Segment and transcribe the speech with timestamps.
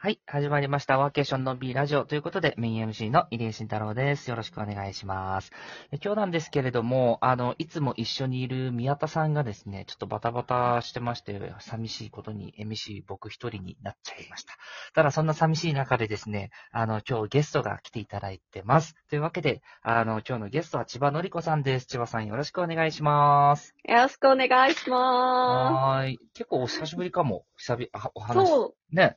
[0.00, 0.96] はい、始まりました。
[0.96, 4.30] ワーケーションの B ラジオということで、メイン MC の入江慎太郎です。
[4.30, 5.50] よろしくお願いします。
[5.90, 14.54] え今日なんですけれども、あの、いつも一緒にいる宮田さんがですね、ちょっとバタバタしてまして、寂しいことに MC 僕一人になっちゃいました。
[14.94, 18.94] ただ、そんな寂しい中でですね、あの、今日ゲストが来ていただいてます。
[19.10, 21.86] というわけで、あの、今日のゲストは千葉のりこさんです。
[21.88, 23.74] 千葉さんよろしくお願いします。
[23.82, 26.18] よろしくお願いしまはーい。
[26.34, 27.46] 結構お久しぶりかも。
[27.56, 28.26] 久々、あおす。
[28.28, 28.46] 話。
[28.46, 29.16] そうね。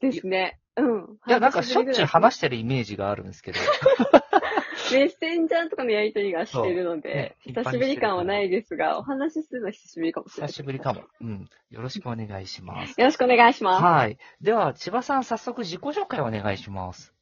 [0.00, 0.58] ですね。
[0.76, 1.18] うん。
[1.26, 3.58] いや、なんかしょっちゅう話ししてるイメージがあるんですけど。
[4.92, 10.48] メッセンジャーとかのやりとりがしてるので、ね久しぶり感はないですが、お話しするのは久しぶりかもしれない。
[10.48, 11.02] 久しぶりかも。
[11.20, 11.48] うん。
[11.70, 13.00] よろしくお願いします。
[13.00, 13.82] よろしくお願いします。
[13.82, 14.18] はい。
[14.40, 17.12] では、千葉さん、早速自己紹介をお願いします。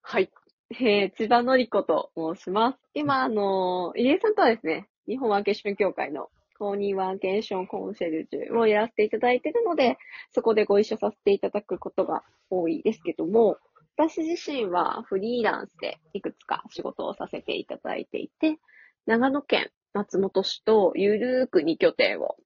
[0.00, 0.30] はい。
[0.70, 2.78] えー、千葉のりこと申します。
[2.94, 9.98] 今、あのー、入江さんとはですね、日本ワーケーション協会の公認ワーケーションコンシェルジュをやらせていただいているので、
[10.32, 13.58] そこでご一緒させていただくことが多いですけども、
[13.96, 18.58] 私自身はフリーランスでいくつか仕事をさせていただいていて、
[19.06, 22.36] 長野県松本市とゆるーく2拠点を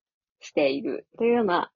[0.41, 1.71] しているというような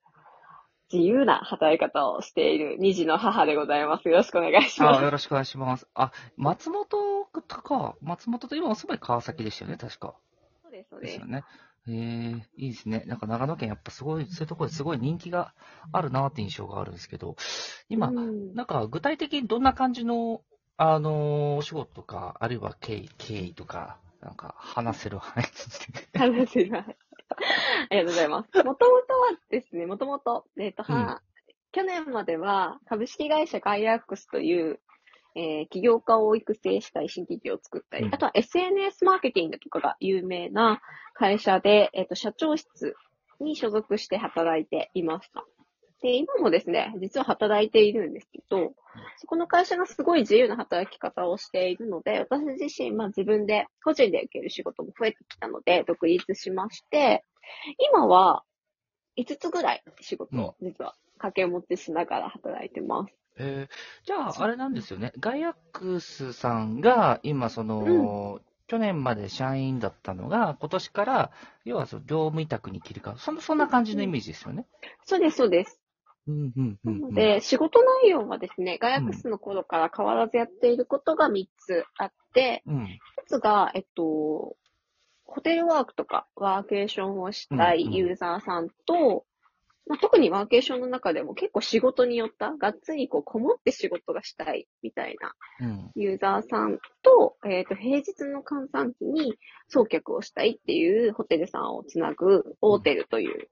[0.91, 4.07] 自由な働き方をしている二児の母でございます。
[4.07, 5.03] よろしくお願いしますあ、。
[5.03, 5.87] よろしくお願いします。
[5.93, 10.15] あ、松本とか、松本と今お住まい川崎でしたよね、確か。
[10.63, 11.27] そうです、そうですすでよ。
[11.27, 11.43] ね。
[11.89, 13.03] えー、いいですね。
[13.07, 15.53] なんか長野県やっぱすごい、そういうところですごい人気が
[15.91, 17.35] あるなって印象があるんですけど、
[17.89, 20.41] 今、うんなんか具体的にどんな感じの、
[20.77, 25.47] あのーお仕事とか、あるいは経緯、経緯とか、なんか話せる範囲
[26.11, 26.19] で。
[26.19, 26.97] 話せない。
[27.89, 28.57] ありがとうございます。
[28.63, 29.01] もともとは
[29.49, 31.21] ですね、もともと、えっ、と、は、
[31.71, 34.79] 去年までは株式会社ガイアックスという、
[35.37, 40.81] えー起業家を育成したい新企業を作ったり、うんあとは SNS マーケティングとかが有名な
[41.13, 42.95] 会社で、えっ、と、社長室
[43.39, 45.45] に所属して働いていました。
[46.01, 48.73] で、今もですね、実は働いているんですけど、
[49.17, 57.23] そこの会社がすごい自由な働き方をしているので、私自身、まあ自分で個人で受ける仕事も増えてきたので、独立しまして、
[57.91, 58.43] 今は
[59.17, 63.13] 5つぐらい仕事を実は掛け持ちしながら働いてます。
[63.39, 65.13] えーじゃあ、あれなんですよね。
[65.19, 71.31] ガイアックスさんが、今、その、去年まで社員だったのが、今年から、
[71.63, 73.19] 要はその業務委託に切り替わる。
[73.19, 74.65] そんそんな感じのイメージですよね。
[75.05, 75.79] そうです、そうです。
[76.27, 77.13] うん、うん、う、なんのうん。
[77.13, 82.83] で、仕事内容はですね、ガイアックスの頃から変わらずやっていることが3つあって、うん。
[82.83, 82.89] 1
[83.27, 84.57] つが、えっと、
[85.27, 89.25] ホテルワークとかワーケーションをしたうんうんいユーザーさんと、
[89.87, 95.33] まあ、特にワーケーションの中でも結構仕事によった、がっつりこうこもって仕事がしたいみたいな
[95.67, 95.91] うん。
[95.95, 99.35] ユーザーさんと、えっ、と、平日の閑散期に
[99.69, 103.49] 送客をしたいっていうホテルさんをつなぐオーテルという、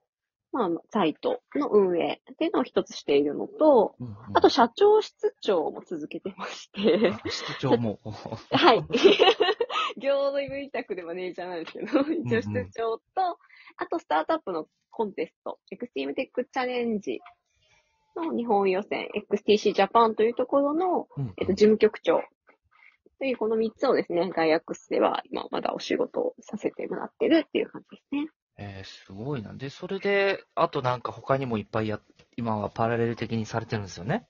[0.52, 8.00] まあ、サイトの運営っていうのを一つしているのと、うんうんあと、社長室長も続けてまして、室長も。
[8.52, 8.84] はい。
[9.97, 13.03] 業務委託でマネージャーなんですけど、一応室長と、
[13.78, 17.19] あとスタートアップのコンテスト、 Extreme Tech Challenge
[18.16, 22.22] の日本予選、XTC ジャパンというところの、うんえっと、事務局長
[23.19, 28.30] というこの3つをですね、ガイアックスでは今まだお仕事をさせてもらってるっていう感じですね。
[28.57, 29.53] えーすごいな。
[29.53, 32.00] で、それで、あとなんか他にもいっぱいや、
[32.38, 34.28] 今はパラレル的にされてるんですよね？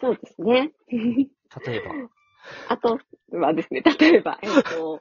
[0.00, 0.72] そうですね。
[0.88, 1.92] 例えば。
[2.68, 2.98] あと
[3.38, 5.00] はですね、 例えば、えっと、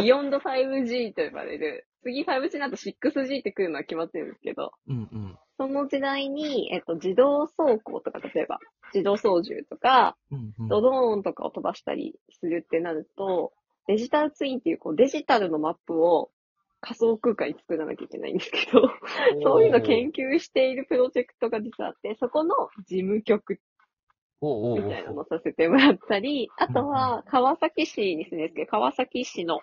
[0.00, 5.38] Beyond 5G と呼ばれる、次 5G になると 6G って来るのは決まってるんですけど、うんうん。
[5.56, 8.58] その時代に、えっと、自動走行とか、例えば、
[8.94, 10.68] 自動操縦とか、うんうん。
[10.68, 13.52] ドローンとかを飛ばしたりするってなると、
[13.86, 16.30] デジタルツインっていう、こう、デジタルのマップを
[16.80, 18.88] 仮想空間に作らなきゃいけないんですけど、
[19.42, 22.54] そういうの研究しているプロジェクトが実はあって、そこの
[22.86, 23.58] 事務局
[24.40, 29.60] おうおみたいなのをさせてもらったり、あとは川崎市に住んでるんですけど、川崎市の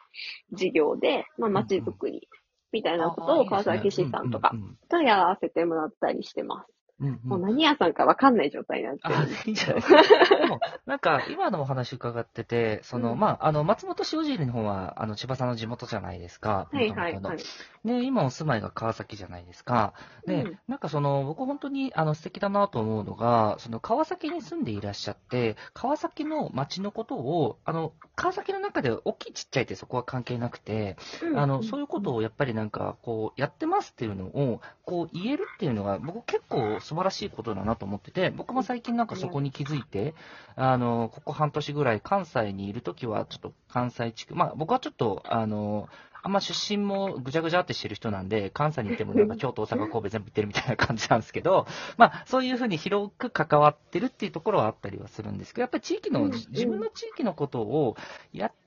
[0.52, 2.28] 事業で、まあ、街づくり
[2.72, 4.54] みたいなことを川崎市さんとか
[4.90, 6.85] とやらせてもらったりしてます。
[7.00, 9.48] うんうんもう何屋さんかわかんない状態になんです。
[9.48, 9.76] いいんじゃない？
[9.76, 10.38] ですか。
[10.38, 16.70] でも、なんか、今のお話伺ってて、その、うんまあ、あの、松本塩尻の方は、あの、千葉さんの地元じゃないですか。
[16.72, 17.38] はいはいはい。
[17.84, 19.94] ね、今お住まいが川崎じゃないですか。
[20.26, 30.96] で、うんなんかその、僕本当にあの素敵だなと思うのが、その川崎に住んでいらっしゃって、川崎の街のことを、あの、川崎の中で大きいちっちゃいってそこは関係なくて、
[31.36, 40.14] あの、そういうことをやっぱりなんか、こう、やってますっていうのを、こう、言えるっていうのが、僕結構素晴らしいことだなと思ってて、僕も最近なんかそこに気づいて、
[40.56, 45.90] あの、ここ半年ぐらい関西にいるときは、ちょっと関西地区、まあ僕はちょっと、あの、
[46.22, 51.66] あんま出身もぐちゃぐちゃってしてる人なんで、関西に行ってもなんか 京都、大阪、神戸全部行ってるみたいな感じなんですけど、
[51.98, 57.96] まあ、そういうふうに広く関わってるっていうところはあったりはするんですけど、やっぱり地域の、うん自分の地域のことを
[58.34, 58.65] やって、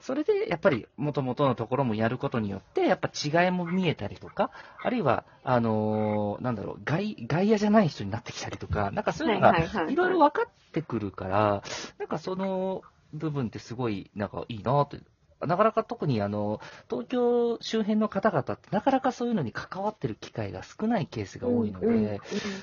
[0.00, 4.50] それでやっぱり元々のところもやることによって、やっぱ違いも見えたりとか、
[4.82, 11.62] あるいは、あのーなんだろう、外、外野じゃない人になってきたりとか、なんかそういうのが、はいろいろ分かってくるから、
[11.98, 12.82] なんかその
[13.12, 14.98] 部分ってすごい、なんかいいなって。
[15.38, 22.20] なかなか特にあの、東京周辺の方々ってなかなかそういうのに関わってる機会が少ないケースが多いので、うんうんうん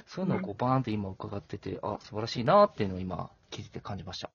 [0.07, 4.31] そういうのをこうバーンと今伺ってて、あ、素晴らしいなっていうのを今聞いてて感じました。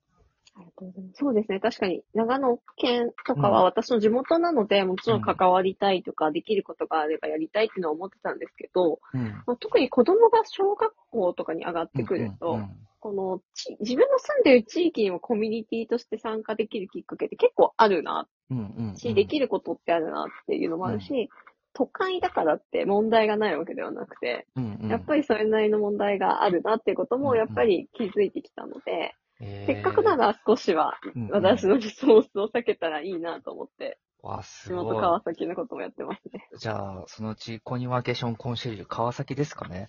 [0.58, 1.18] ありがとうございます。
[1.18, 1.60] そうですね。
[1.60, 3.54] 確かに、長野県とかうん。
[3.54, 9.22] は私の地元なので、もちろん関わりたいとか、できることがあればやりたいっていうのは思ってたんですけど、うん。
[9.46, 12.70] まあ特に子供が小学校とかに上がってくると、うんうん
[13.00, 18.96] このち、自分の住んでる地域にもコミュニティとして参加できるきっかけって結構あるなうんうんうん。
[18.96, 21.30] し、できることってあるなっていうのもあるし、
[21.74, 24.90] 都会だからって問題がないわけではなくて、うんうん。
[24.90, 36.48] やっぱりそれなりの問題があるなっていうこともうんうんやっぱり気づいてきたので、えーせっかくなら少しはうんうん私のリソースを避けたらいいなと思って、わ、す地元ご川崎のこともやってますね。
[36.54, 36.58] い。
[36.58, 39.88] じゃあ、そのうちコニワーケーションコンシェルジュ川崎ですかね？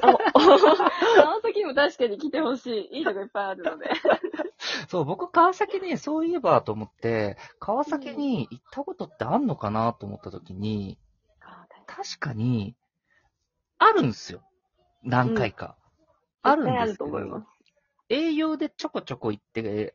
[0.00, 0.16] あ
[1.16, 2.98] 川崎も確かに来てほしい。
[2.98, 3.90] いいとこいっぱいあるので。
[4.88, 10.98] そう、僕、川崎ね、そういえばと思って、川崎に行ったことってあんのかなと思った時に、
[11.86, 12.76] 確かに、
[13.78, 14.42] あるんですよ。
[15.02, 15.76] 何回か。
[16.42, 17.46] あるん絶対あですけると思いまど、
[18.08, 19.94] 営業でちょこちょこ行って、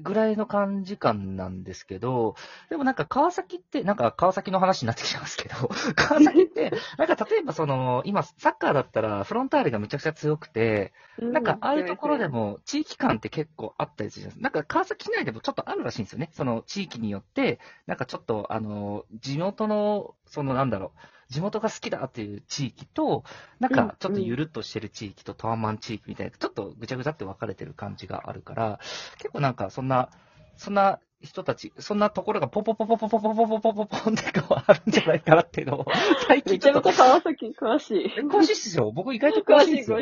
[0.00, 2.36] ぐらいの感じ感なんですけど、
[2.70, 5.54] でもなんか川崎って、なんか川崎の話になってきちゃいますけど、
[5.96, 14.58] 川崎って、なんか例えばその、今サッカーだったらフロンターレがめちゃくちゃ強くて、なんか、ああいうところでも、地域感って結構あったりするじゃないですか。
[14.58, 16.30] なんか、川崎市内でもちょっとあるらしいんですよね。
[16.32, 23.24] その地域によって、なんかちょっと、あの、地元の、そのなんだろう、地元が好きだっていう地域と、
[23.60, 28.80] なんか、ちょっとゆるっとしてる地域とタワマン地域みたいな、ちょっとぐちゃぐちゃって分かれてる感じがあるから、
[29.18, 30.10] 結構なんか、そんな、
[30.56, 35.86] そんな人たち、そんなところがポポポポポポポポポポポポンってこうあるんじゃないかなっていうのを、
[36.26, 38.20] 最め近ちょっとちゃめちゃ、川崎詳しい。
[38.20, 38.92] 詳しいっすよ。
[38.92, 39.98] 僕意外と詳詳しい、しいですよ。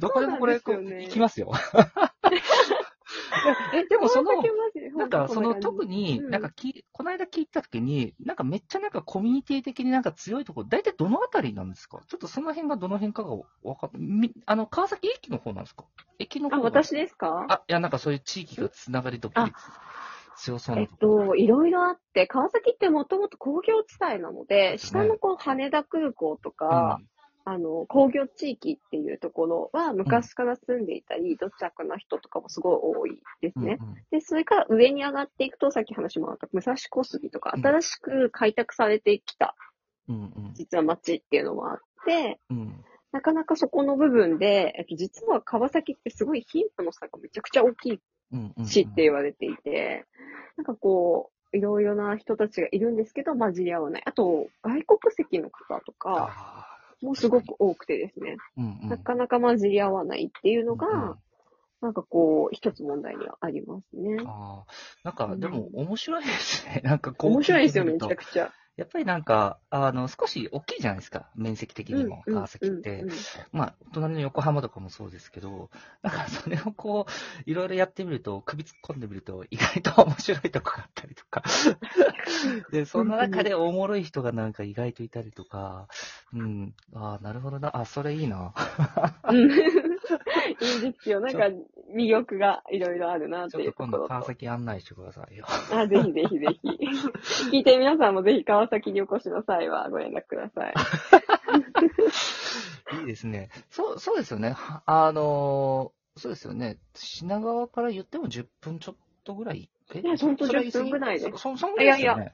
[0.00, 1.52] どこでもこれ、ね行きますよ。
[3.72, 4.30] え、でもその、
[4.94, 12.00] なんかその特に、なんかき、この間聞いたときに、なんかめっちゃなんかコミュニティ的になんか強いところ、大体どのあたりなんですか？
[12.06, 13.30] ちょっとその辺がどの辺かが
[13.62, 15.84] わかっみ、あの、川崎駅の方なんですか？
[16.18, 17.46] 駅の方あ、が私ですか？
[17.48, 19.52] あ、いや、なんかそういう地域がつながりどっぷり
[20.36, 26.98] 強そうえっなといろいろあって、川崎ってもともと工業地帯なので、下のこう羽田空港とか、
[27.44, 33.78] あの、工業地域っていうところは昔から住んでいたり、土着な人とかもすごい多いですね。
[33.80, 33.94] うんうん。
[34.10, 39.56] で、それから上に上がっていくと、さっき話もあった武蔵小杉とか、うん新しく開拓されてきた、
[40.08, 40.54] うんうん。
[40.54, 42.84] 実は街っていうのもあって、うん。
[43.12, 48.00] なかなかそこの部分で、えっと、実は川崎ってすごい貧富の差がめちゃくちゃ大きい
[48.64, 50.06] 市って言われていて、
[50.56, 54.02] なんかこう、いろいろな人たちがいるんですけど、混じり合わない。
[54.06, 56.71] あと、外国籍の方とかあ
[57.02, 61.14] もすごく多くてですね、ーうんうんなかなか混じり合わないっていうのが、うんうん
[61.82, 64.16] なんかこう、一つ問題にはありますね。
[64.24, 66.80] あーなんか、でも面白いですね。
[66.86, 68.52] なんかこう面白いですよ、めちゃくちゃ。
[68.76, 71.28] やっぱりなんか、あの、少し大きいじゃないですか。
[71.34, 73.04] 面積的にも、うん川崎って。
[73.50, 75.70] まあ、隣の横浜とかもそうですけど、
[76.02, 80.88] なんかそれをこう、いろいろやってみると、首突っ込んでみると、意外と面白いとこが
[81.32, 81.42] か。
[82.70, 85.88] で、その中でおもろい人がなんか意外といたりとか、
[86.32, 87.76] うん、ああ、なるほどな。
[87.76, 88.52] あ、それいいな。
[89.24, 89.50] うん
[90.60, 91.20] いいですよ。
[91.20, 91.48] なんか、
[91.94, 93.96] 魅力がいろいろあるなっていうところと。
[93.96, 95.46] 今度川崎案内してくださいよ。
[95.72, 96.68] あ、ぜひぜひぜひ。
[97.50, 100.74] 聞いて皆さんもぜひ川崎にお越しの際はご連絡ください。
[103.00, 103.50] いいですね。
[103.70, 104.50] そう、そうですよね。
[104.52, 106.78] はあのーそうですよね。
[106.94, 112.32] 品川から言っても10分ちょっとぐらいえいやほんとそれ10分ぐらいですそ、そそんぐらいですよね。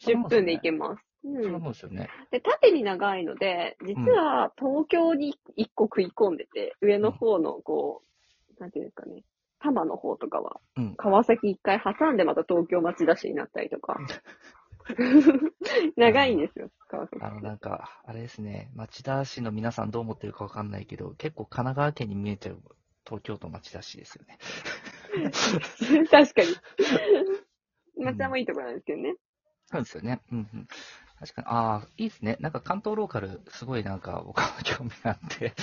[0.00, 1.04] 10分で行けまます。
[1.24, 1.62] うん。
[1.62, 2.08] ですよね。
[2.30, 8.02] で、縦に長いので、実は東京に一個食い込んでて、上の方のこ
[8.58, 9.24] う、なんていうんですかね、
[9.60, 10.94] 多摩の方とかは、うん。
[10.96, 13.98] 川崎一回挟んでまた東京町田市になったりとか。
[15.96, 17.22] 長いんですよ、川崎。
[17.22, 18.70] あの、なんか、あれですね。
[18.74, 22.62] 町田市の皆さんどう思ってるかわかんないけど、結構神奈川県に見えちゃう
[23.04, 24.38] 東京都町田市ですよね。
[26.10, 26.48] 確かに。
[28.04, 29.14] 町田もいいところなんですけどね。
[29.66, 30.20] そうですよね。
[30.32, 30.68] うんうん。
[31.20, 32.36] 確かに、ああ、いいですね。
[32.40, 35.54] なんか関東ローカル、すごいなんか僕は興味があって、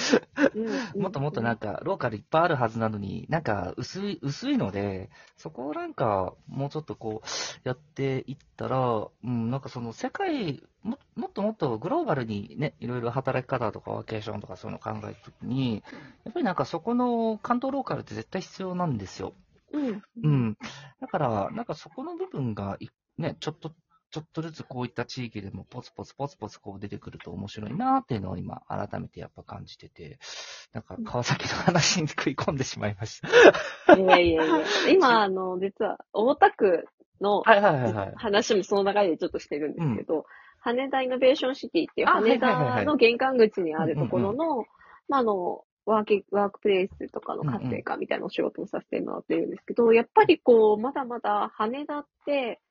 [0.54, 7.28] うんもっともっとなんか、ローカルいっぱいあるはずなのに、なんか薄い、薄いので、そこをなんか、もうちょっとこう、
[7.64, 15.84] やっていったら、うん、なんかその世界、ももっともっとグローバルにね、いろいろ働き方とかワーケーションとかそういうのを考えたときに、
[16.26, 19.34] やっぱりなんかそこの関東ローカルって絶対必要なんですよ。
[19.74, 20.04] うん。
[20.24, 20.58] うん。
[21.02, 23.72] だから、なんかそこの部分がい、ね、ちょっと、
[24.16, 30.20] ちょっとずつこういった地域でもポツポツポツポツこう出てくると面白いなっていうのを今改めてやっぱ感じてて、
[30.72, 33.22] なんか川崎の話に食い込んでしまいまし
[33.86, 33.98] た。
[33.98, 34.56] いやいやいや。
[34.90, 36.88] 今、あの、実は、大田区
[37.20, 38.14] のはいはいはいはい。
[38.16, 40.26] 話もその流れでちょっとしてるんですけど、
[40.60, 44.64] 羽田イノベーションシティっていう羽田の玄関口にあるところの、
[45.10, 52.62] まあ、あの、ワーケワークプレイスとかの活性化みたいなお仕事をさせてもらってるんですけど、やっぱりこう、まだまだ羽田って、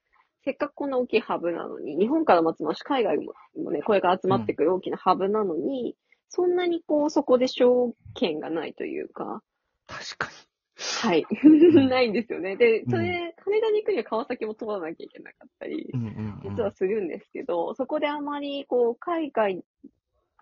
[0.45, 5.97] せっかくこんな大きいハブなのに、日本からも集まるし、海外ももね、これから集まってくる大きなハブなのに、
[6.29, 9.43] そんなにこう、そこで証券がないというか、
[9.87, 10.31] 確か
[10.77, 11.27] はい。
[11.47, 12.57] ん ないんですよね。
[12.57, 15.85] で、うんそれ、羽田に行くには川崎も通らなきゃいけなかったり、に。
[15.93, 16.57] うんうん、うん。
[16.57, 19.65] 実はするんですけど、そこであまり、こう、海外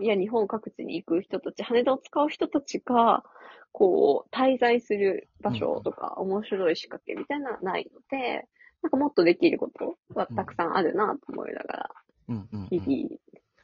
[0.01, 3.25] や日本各地に行く人たち、羽田を使う人たちが、
[3.73, 8.49] こう、滞在する場所とか、面白い仕掛けみたいなのはないので、
[8.83, 11.91] なんかもっとできることはたくさんあるなと思いながら、
[12.29, 12.67] うんうん、うん。
[12.69, 13.21] 日々、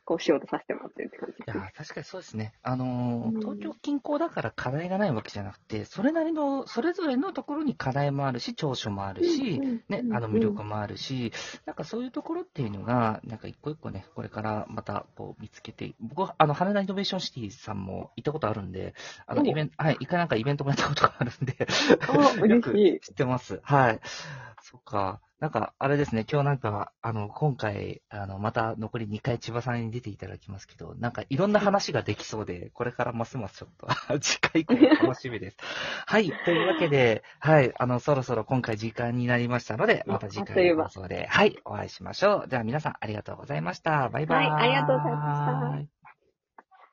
[0.09, 1.73] こう、仕事させてもらってるって感じいやですね。
[1.75, 2.55] ー確かにそうですね。
[2.63, 11.33] あのーうん東京近郊だから課題がないわけじゃなくて、それなりの、それぞれのところに課題もあるし、長所もあるし、ね、あの魅力もあるし、
[11.67, 18.95] なんかそういうところっていうのが、なんか一個一個ね、これからまたこう見つけて、僕はあの、羽田イノベーションシティさんも行ったことあるんで、
[19.27, 21.67] あの、おイベント、はい、一回なんかイベントもやったことがあるんで、
[22.09, 23.01] あ、嬉しい。
[23.05, 23.61] 知ってます。
[23.63, 24.01] はい。
[24.63, 25.21] そっか。
[25.41, 33.87] なんか、あれですね、今日なんか、あの、今回、あの、また残り2回千葉さんに出ていただきますけど、なんかいろんな話ができそうで、これからますますちょっと、
[34.21, 35.57] 次回以降楽しみです。
[36.07, 36.33] はい。
[36.45, 37.73] というわけで、はい。
[37.79, 42.49] あの、そろそろ今回時間になりましたので、また次回の放送で、はい、お会いしましょう。
[42.49, 44.09] では皆さんありがとうございました。
[44.09, 44.51] バイバイ。
[44.51, 45.98] はいありがとうございました。